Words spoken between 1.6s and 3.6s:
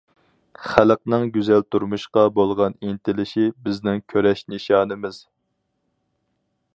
تۇرمۇشقا بولغان ئىنتىلىشى